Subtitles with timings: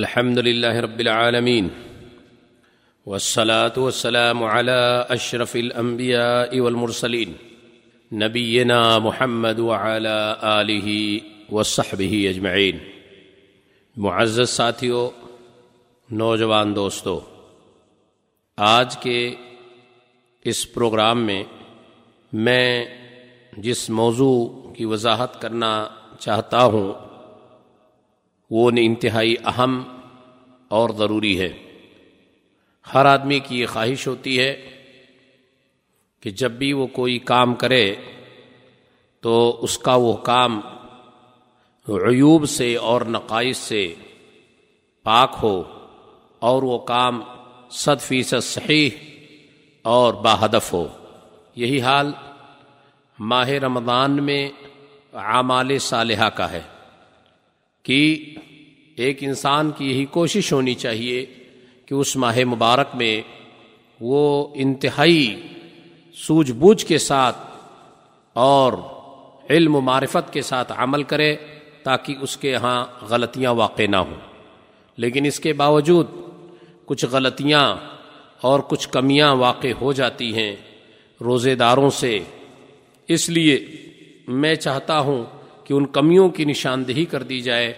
[0.00, 1.70] الحمد لله رب العالمين
[3.06, 7.36] والصلاة والسلام على أشرف الأنبياء والمرسلين
[8.12, 12.78] نبينا محمد وعلى آله وصحبه أجمعين
[13.96, 15.10] معزز ساتھیوں
[16.10, 17.20] نوجوان دوستو،
[18.56, 19.34] آج کے
[20.44, 21.42] اس پروگرام میں
[22.32, 22.84] میں
[23.56, 25.88] جس موضوع کی وضاحت کرنا
[26.18, 27.09] چاہتا ہوں
[28.50, 29.82] وہ انتہائی اہم
[30.68, 31.48] اور ضروری ہے۔
[32.94, 34.70] ہر آدمی کی یہ خواہش ہوتی ہے
[36.20, 37.94] کہ جب بھی وہ کوئی کام کرے
[39.20, 40.60] تو اس کا وہ کام
[41.88, 43.94] عیوب سے اور نقائص سے
[45.02, 45.62] پاک ہو
[46.38, 47.22] اور وہ کام
[47.70, 48.90] صد فیصد صحیح
[49.82, 50.88] اور باہدف ہو۔
[51.56, 52.12] یہی حال
[53.18, 54.48] ماہ رمضان میں
[55.14, 56.62] اعمال صالحہ کا ہے۔
[57.82, 58.24] کہ
[58.96, 61.26] ایک انسان کی یہی کوشش ہونی چاہیے
[61.86, 63.20] کہ اس ماہ مبارک میں
[64.00, 65.40] وہ انتہائی
[66.14, 67.36] سوجھ بوجھ کے ساتھ
[68.32, 68.72] اور
[69.50, 71.36] علم و معرفت کے ساتھ عمل کرے
[71.82, 74.14] تاکہ اس کے یہاں غلطیاں واقع نہ ہوں۔
[74.96, 76.06] لیکن اس کے باوجود
[76.86, 77.76] کچھ غلطیاں
[78.40, 80.56] اور کچھ کمیاں واقع ہو جاتی ہیں
[81.20, 82.18] روزے داروں سے۔
[83.08, 83.66] اس لیے
[84.28, 85.24] میں چاہتا ہوں
[85.70, 87.72] کہ ان کمیوں کی نشاندہی کر دی جائے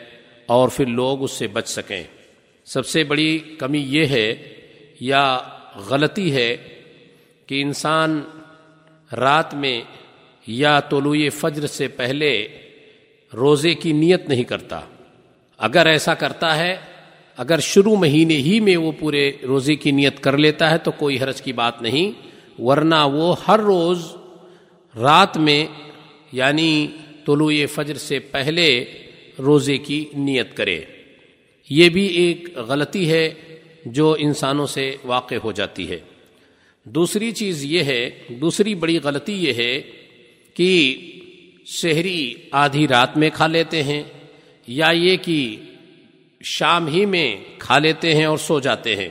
[0.47, 2.03] اور پھر لوگ اس سے بچ سکیں۔
[2.65, 4.55] سب سے بڑی کمی یہ ہے
[5.01, 5.39] یا
[5.89, 6.57] غلطی ہے
[7.47, 8.23] کہ انسان
[9.13, 9.83] رات میں
[10.47, 12.49] یا طلوع فجر سے پہلے
[13.35, 14.81] روزے کی نیت نہیں کرتا۔
[15.59, 16.77] اگر ایسا کرتا ہے،
[17.37, 21.21] اگر شروع مہینے ہی میں وہ پورے روزے کی نیت کر لیتا ہے تو کوئی
[21.21, 22.11] حرج کی بات نہیں،
[22.61, 24.17] ورنہ وہ ہر روز
[25.03, 25.67] رات میں
[26.33, 26.87] یعنی
[27.27, 28.85] طلوع فجر سے پہلے
[29.39, 30.81] روزے کی نیت کرے۔
[31.71, 33.35] یہ بھی ایک غلطی ہے
[33.87, 35.99] جو انسانوں سے واقع ہو جاتی ہے۔
[36.85, 39.83] دوسری چیز یہ ہے، دوسری بڑی غلطی یہ ہے
[40.55, 41.01] کہ
[41.67, 44.03] شہری آدھی رات میں کھا لیتے ہیں
[44.67, 45.57] یا یہ کہ
[46.45, 49.09] شام ہی میں کھا لیتے ہیں اور سو جاتے ہیں۔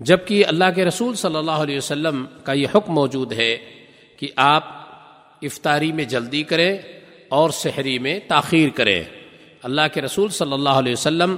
[0.00, 3.58] جبکہ اللہ کے رسول صلی اللہ علیہ وسلم کا یہ حکم موجود ہے
[4.16, 4.83] کہ آپ
[5.44, 6.76] افطاری میں جلدی کریں
[7.28, 9.02] اور سحری میں تاخیر کریں
[9.62, 11.36] اللہ کے رسول صلی اللہ علیہ وسلم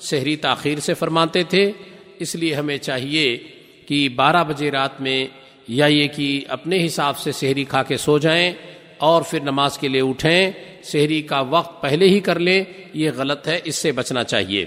[0.00, 1.70] سحری تاخیر سے فرماتے تھے،
[2.18, 3.36] اس لیے ہمیں چاہیے
[3.86, 5.26] کہ بارہ بجے رات میں
[5.68, 8.52] یا یہ کہ اپنے حساب سے سحری کھا کے سو جائیں
[8.98, 10.50] اور پھر نماز کے لیے اٹھیں،
[10.84, 12.62] سحری کا وقت پہلے ہی کر لیں،
[12.94, 14.64] یہ غلط ہے، اس سے بچنا چاہیے۔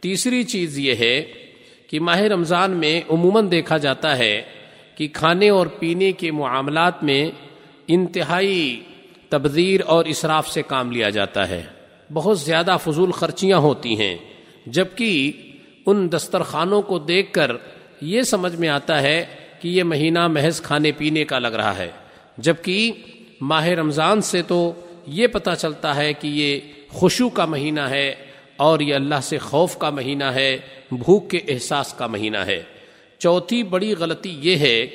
[0.00, 1.20] تیسری چیز یہ ہے
[1.86, 4.42] کہ ماہ رمضان میں عموماً دیکھا جاتا ہے
[4.94, 7.30] کہ کھانے اور پینے کے معاملات میں
[7.88, 8.80] انتہائی
[9.28, 11.62] تبذیر اور اسراف سے کام لیا جاتا ہے۔
[12.12, 14.16] بہت زیادہ فضول خرچیاں ہوتی ہیں،
[14.66, 15.32] جبکہ
[15.86, 17.50] ان دسترخوانوں کو دیکھ کر
[18.00, 19.24] یہ سمجھ میں آتا ہے
[19.60, 21.90] کہ یہ مہینہ محض کھانے پینے کا لگ رہا ہے۔
[22.38, 22.92] جبکہ
[23.40, 24.72] ماہ رمضان سے تو
[25.06, 28.14] یہ پتہ چلتا ہے کہ یہ خوشو کا مہینہ ہے
[28.56, 30.56] اور یہ اللہ سے خوف کا مہینہ ہے،
[30.90, 32.62] بھوک کے احساس کا مہینہ ہے۔
[33.18, 34.86] چوتھی بڑی غلطی یہ ہے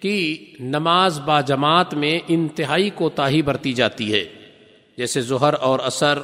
[0.00, 4.24] کہ نماز با جماعت میں انتہائی کو تاہی برتی جاتی ہے۔
[4.98, 6.18] جیسے ظہر اور اثر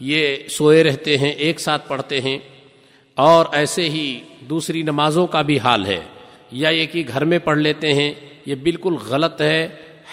[0.00, 2.38] یہ سوئے رہتے ہیں، ایک ساتھ پڑھتے ہیں۔
[3.14, 6.00] اور ایسے ہی دوسری نمازوں کا بھی حال ہے۔
[6.50, 8.14] یا یہ کہ گھر میں پڑھ لیتے ہیں،
[8.46, 9.68] یہ بالکل غلط ہے،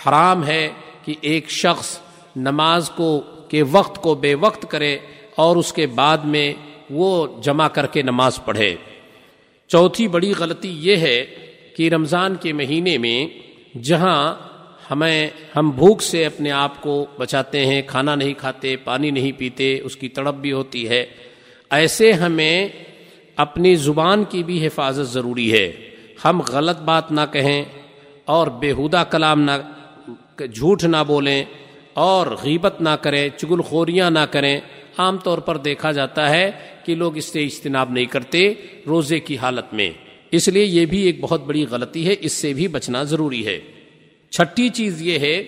[0.06, 0.70] حرام ہے
[1.06, 2.00] کہ ایک شخص
[2.36, 4.98] نماز کو، کے وقت کو بے وقت کرے
[5.36, 6.54] اور اس کے بعد میں
[6.90, 8.76] وہ جمع کر کے نماز پڑھے۔
[9.68, 11.26] چوتھی بڑی غلطی یہ ہے
[11.80, 13.28] کہ رمضان کے مہینے میں
[13.78, 14.36] جہاں
[14.92, 19.80] ہمیں ہم بھوک سے اپنے آپ کو بچاتے ہیں، کھانا نہیں کھاتے، پانی نہیں پیتے،
[19.84, 21.06] اس کی تڑپ بھی ہوتی ہے،
[21.70, 22.68] ایسے ہمیں
[23.36, 25.72] اپنی زبان کی بھی حفاظت ضروری ہے۔
[26.26, 27.64] ہم غلط بات نہ کہیں
[28.26, 29.52] اور بیہودہ کلام نہ،
[30.38, 31.44] جھوٹ نہ بولیں
[31.94, 34.60] اور غیبت نہ کریں چگل خوریاں نہ کریں۔
[34.98, 36.52] عام طور پر دیکھا جاتا ہے
[36.86, 38.54] کہ لوگ اس سے اجتناب نہیں کرتے
[38.88, 42.54] روزے کی حالت میں۔ اس لیے یہ بھی ایک بہت بڑی غلطی ہے، اس سے
[42.54, 43.60] بھی بچنا ضروری ہے۔
[44.30, 45.44] چھٹی چیز یہ ہے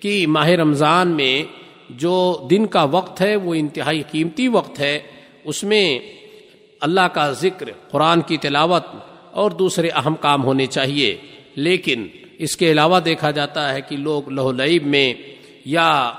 [0.00, 1.42] کہ ماہ رمضان میں
[1.90, 4.98] جو دن کا وقت ہے، وہ انتہائی قیمتی وقت ہے۔
[5.44, 5.98] اس میں
[6.80, 8.84] اللہ کا ذکر، قرآن کی تلاوت
[9.30, 11.16] اور دوسرے اہم کام ہونے چاہیے۔
[11.54, 12.06] لیکن
[12.38, 15.14] اس کے علاوہ دیکھا جاتا ہے کہ لوگ لہو لعیب میں
[15.64, 16.12] یا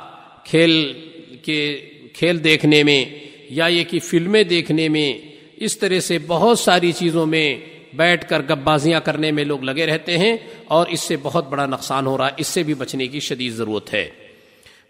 [0.43, 0.93] کھیل
[1.41, 3.05] کے کھیل دیکھنے میں
[3.49, 5.17] یا یہ کہ فلمیں دیکھنے میں
[5.57, 7.55] اس طرح سے بہت ساری چیزوں میں
[7.95, 11.65] بیٹھ کر گپ بازیاں کرنے میں لوگ لگے رہتے ہیں اور اس سے بہت بڑا
[11.65, 14.09] نقصان ہو رہا ہے، اس سے بھی بچنے کی شدید ضرورت ہے۔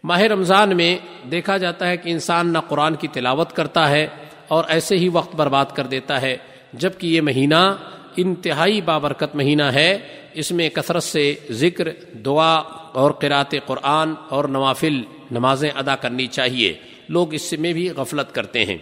[0.04, 0.98] ماہ رمضان میں
[1.31, 4.07] دیکھا جاتا ہے کہ انسان نہ قرآن کی تلاوت کرتا ہے
[4.48, 6.38] اور ایسے ہی وقت برباد کر دیتا ہے
[6.74, 7.75] جبکہ یہ مہینہ
[8.18, 9.98] انتہائی بابرکت مہینہ ہے۔
[10.34, 12.56] اس میں کثرت سے ذکر، دعا
[12.94, 16.74] اور قرات قرآن اور نوافل نمازیں ادا کرنی چاہیے۔
[17.10, 18.78] لوگ اس میں بھی غفلت کرتے ہیں۔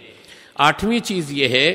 [0.54, 1.74] آٹھویں چیز یہ ہے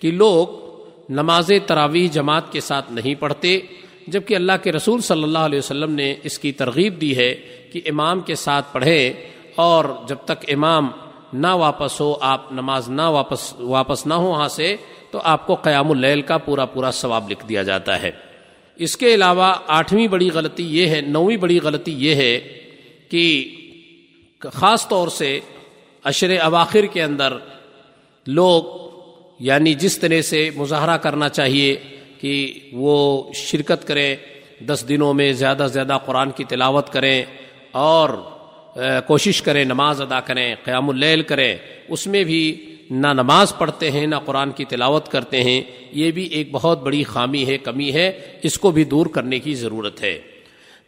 [0.00, 0.67] کہ لوگ
[1.08, 3.60] نماز تراویح جماعت کے ساتھ نہیں پڑھتے،
[4.06, 7.34] جبکہ اللہ کے رسول صلی اللہ علیہ وسلم نے اس کی ترغیب دی ہے
[7.72, 9.12] کہ امام کے ساتھ پڑھیں
[9.54, 10.90] اور جب تک امام
[11.32, 14.76] نہ واپس ہو، آپ نماز نہ واپس واپس نہ ہو وہاں سے،
[15.10, 18.10] تو آپ کو قیام اللیل کا پورا پورا ثواب لکھ دیا جاتا ہے۔
[18.76, 22.40] اس کے علاوہ آٹھویں بڑی غلطی یہ ہے، نویں بڑی غلطی یہ ہے
[23.08, 23.54] کہ
[24.54, 25.40] خاص طور سے
[26.04, 27.32] عشر اواخر کے اندر
[28.26, 28.87] لوگ
[29.38, 31.76] یعنی جس طرح سے مظاہرہ کرنا چاہیے
[32.20, 34.16] کہ وہ شرکت کریں،
[34.60, 37.24] دس دنوں میں زیادہ سے زیادہ قرآن کی تلاوت کریں
[37.70, 38.10] اور
[39.06, 41.56] کوشش کریں، نماز ادا کریں، قیام اللیل کریں۔
[41.88, 45.62] اس میں بھی نہ نماز پڑھتے ہیں، نہ قرآن کی تلاوت کرتے ہیں۔
[45.92, 48.12] یہ بھی ایک بہت بڑی خامی ہے، کمی ہے۔
[48.42, 50.20] اس کو بھی دور کرنے کی ضرورت ہے۔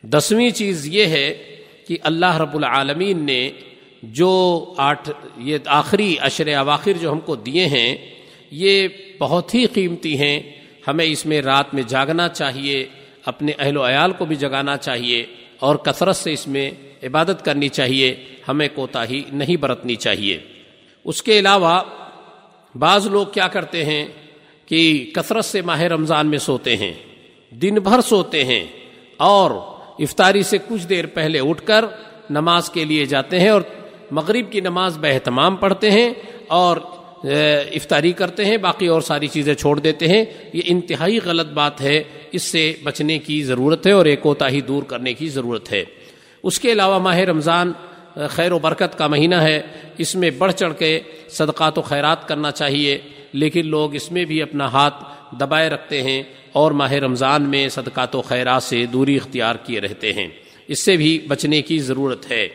[0.02, 1.56] دسویں چیز یہ ہے
[1.88, 3.50] کہ اللہ رب العالمین نے
[4.02, 8.19] جو آٹھ، یہ آخری عشر اواخر جو ہم کو دیے ہیں
[8.50, 8.88] یہ
[9.18, 10.40] بہت ہی قیمتی ہیں۔
[10.88, 12.86] ہمیں اس میں رات میں جاگنا چاہیے،
[13.24, 15.26] اپنے اہل و عیال کو بھی جگانا چاہیے
[15.58, 16.70] اور کثرت سے اس میں
[17.02, 18.14] عبادت کرنی چاہیے۔
[18.48, 20.38] ہمیں کوتاہی نہیں برتنی چاہیے۔
[21.04, 21.82] اس کے علاوہ
[22.74, 24.06] بعض لوگ کیا کرتے ہیں
[24.66, 26.92] کہ کثرت سے ماہ رمضان میں سوتے ہیں،
[27.50, 28.66] دن بھر سوتے ہیں
[29.16, 29.50] اور
[29.98, 31.84] افطاری سے کچھ دیر پہلے اٹھ کر
[32.30, 33.62] نماز کے لیے جاتے ہیں اور
[34.10, 36.10] مغرب کی نماز بہتمام پڑھتے ہیں
[36.48, 36.76] اور
[37.74, 42.02] افطاری کرتے ہیں، باقی اور ساری چیزیں چھوڑ دیتے ہیں۔ یہ انتہائی غلط بات ہے۔
[42.32, 45.84] اس سے بچنے کی ضرورت ہے اور ایک کوتاہی دور کرنے کی ضرورت ہے۔
[46.42, 47.72] اس کے علاوہ ماہ رمضان
[48.28, 49.62] خیر و برکت کا مہینہ ہے۔
[49.98, 52.98] اس میں بڑھ چڑھ کے صدقات و خیرات کرنا چاہیے،
[53.32, 55.04] لیکن لوگ اس میں بھی اپنا ہاتھ
[55.40, 60.12] دبائے رکھتے ہیں اور ماہ رمضان میں صدقات و خیرات سے دوری اختیار کیے رہتے
[60.12, 60.28] ہیں۔
[60.68, 62.48] اس سے بھی بچنے کی ضرورت ہے۔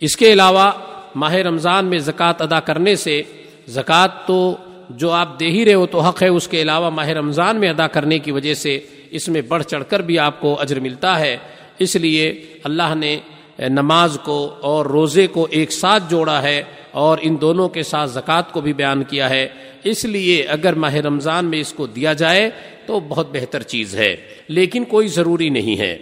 [0.00, 0.72] اس کے علاوہ
[1.14, 3.22] ماہ رمضان میں زکوٰۃ ادا کرنے سے
[3.66, 4.56] زکوٰۃ تو
[4.90, 7.68] جو آپ دے ہی رہے ہو تو حق ہے، اس کے علاوہ ماہ رمضان میں
[7.68, 8.78] ادا کرنے کی وجہ سے
[9.10, 11.36] اس میں بڑھ چڑھ کر بھی آپ کو اجر ملتا ہے۔
[11.78, 12.28] اس لیے
[12.64, 13.18] اللہ نے
[13.58, 18.52] نماز کو اور روزے کو ایک ساتھ جوڑا ہے اور ان دونوں کے ساتھ زکوٰۃ
[18.52, 19.46] کو بھی بیان کیا ہے۔
[19.84, 22.50] اس لیے اگر ماہ رمضان میں اس کو دیا جائے
[22.86, 24.14] تو بہت بہتر چیز ہے،
[24.48, 25.96] لیکن کوئی ضروری نہیں ہے۔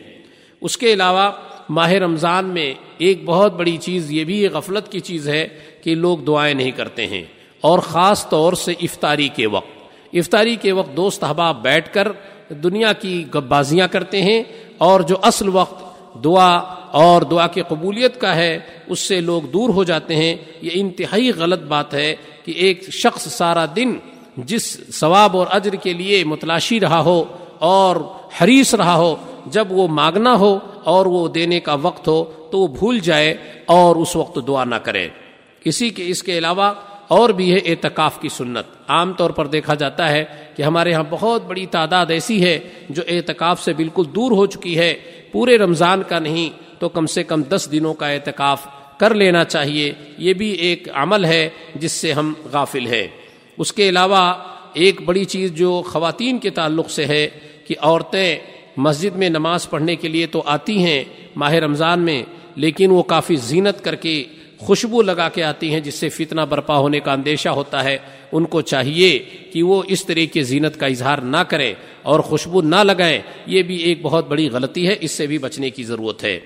[0.62, 1.30] اس کے علاوہ
[1.70, 5.46] ماہ رمضان میں ایک بہت بڑی چیز، یہ بھی غفلت کی چیز ہے
[5.82, 7.22] کہ لوگ دعائیں نہیں کرتے ہیں۔
[7.60, 9.80] اور خاص طور سے افطاری کے وقت۔
[10.12, 12.08] افطاری کے وقت دوست احباب بیٹھ کر
[12.48, 14.42] دنیا کی بازیاں کرتے ہیں
[14.78, 15.84] اور جو اصل وقت
[16.24, 16.56] دعا
[16.90, 21.30] اور دعا کی قبولیت کا ہے، اس سے لوگ دور ہو جاتے ہیں۔ یہ انتہائی
[21.30, 23.98] غلط بات ہے کہ ایک شخص سارا دن
[24.36, 27.24] جس ثواب اور اجر کے لیے متلاشی رہا ہو
[27.58, 27.96] اور
[28.40, 29.16] حریص رہا ہو،
[29.46, 33.34] جب وہ مانگنا ہو اور وہ دینے کا وقت ہو تو وہ بھول جائے
[33.66, 35.08] اور اس وقت دعا نہ کرے۔
[35.64, 36.72] اسی کے اس کے علاوہ
[37.10, 40.24] اور بھی ہے اعتکاف کی سنت۔ عام طور پر دیکھا جاتا ہے
[40.56, 42.58] کہ ہمارے ہاں بہت بڑی تعداد ایسی ہے
[42.88, 44.92] جو اعتکاف سے بالکل دور ہو چکی ہے۔
[45.32, 48.66] پورے رمضان کا نہیں، تو کم سے کم دس دنوں کا اعتکاف
[48.98, 53.06] کر لینا چاہیے۔ یہ بھی ایک عمل ہے جس سے ہم غافل ہے
[53.58, 54.32] اس کے علاوہ
[54.74, 57.28] ایک بڑی چیز جو خواتین کے تعلق سے ہے
[57.66, 58.38] کہ عورتیں
[58.76, 61.02] مسجد میں نماز پڑھنے کے لیے تو آتی ہیں
[61.36, 62.22] ماہ رمضان میں،
[62.56, 64.24] لیکن وہ کافی زینت کر کے
[64.60, 67.98] خوشبو لگا کے آتی ہیں جس سے فتنہ برپا ہونے کا اندیشہ ہوتا ہے۔
[68.32, 69.18] ان کو چاہیے
[69.52, 73.62] کہ وہ اس طرح کی زینت کا اظہار نہ کریں اور خوشبو نہ لگائیں۔ یہ
[73.62, 76.40] بھی ایک بہت بڑی غلطی ہے، اس سے بھی بچنے کی ضرورت ہے۔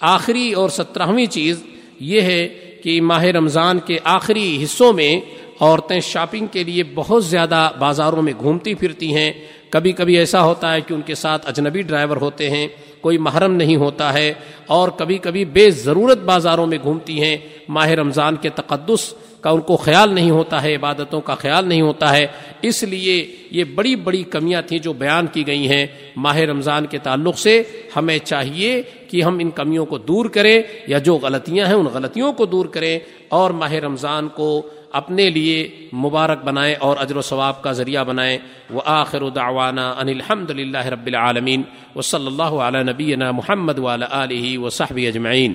[0.00, 1.62] آخری اور سترہویں چیز
[2.00, 2.48] یہ ہے
[2.82, 5.20] کہ ماہ رمضان کے آخری حصوں میں
[5.60, 9.32] عورتیں شاپنگ کے لیے بہت زیادہ بازاروں میں گھومتی پھرتی ہیں۔
[9.70, 12.68] کبھی کبھی ایسا ہوتا ہے کہ ان کے ساتھ اجنبی ڈرائیور ہوتے ہیں۔
[13.00, 14.34] کوئی محرم نہیں ہوتا ہے
[14.66, 17.36] اور کبھی کبھی بے ضرورت بازاروں میں گھومتی ہیں۔
[17.68, 21.80] ماہ رمضان کے تقدس کا ان کو خیال نہیں ہوتا ہے، عبادتوں کا خیال نہیں
[21.80, 22.26] ہوتا ہے۔
[22.62, 26.98] اس لیے یہ بڑی بڑی کمیاں تھیں جو بیان کی گئی ہیں۔ ماہ رمضان کے
[26.98, 27.62] تعلق سے
[27.96, 32.32] ہمیں چاہیے کہ ہم ان کمیوں کو دور کریں یا جو غلطیاں ہیں ان غلطیوں
[32.32, 37.62] کو دور کریں اور ماہ رمضان کو اپنے لیے مبارک بنائیں اور اجر و ثواب
[37.62, 38.38] کا ذریعہ بنائیں۔
[38.70, 41.62] وہ آخر دعوانا ان الحمد للہ رب العالمین۔
[41.96, 45.54] و صلی اللہ علیہ نبینا محمد والا علیہ و صحب اجمعین۔